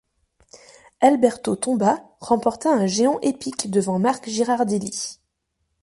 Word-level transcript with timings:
Alberto 0.99 1.55
Tomba 1.55 2.03
remporta 2.21 2.71
un 2.73 2.87
géant 2.87 3.19
épique 3.21 3.69
devant 3.69 3.99
Marc 3.99 4.27
Girardelli. 4.27 5.19